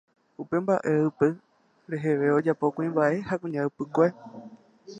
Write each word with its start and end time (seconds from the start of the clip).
Upe 0.41 0.55
mbaʼeʼypy 0.63 1.27
reheve 1.91 2.27
ojapo 2.37 2.65
kuimbaʼe 2.75 3.15
ha 3.27 3.35
kuña 3.41 3.61
ypykue. 3.67 4.07